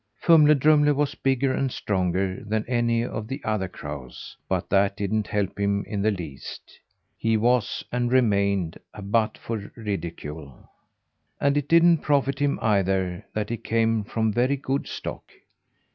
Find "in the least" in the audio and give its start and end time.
5.85-6.79